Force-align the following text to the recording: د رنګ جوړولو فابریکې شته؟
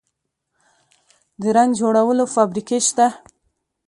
د 1.41 1.43
رنګ 1.55 1.71
جوړولو 1.79 2.23
فابریکې 2.35 2.79
شته؟ 2.87 3.07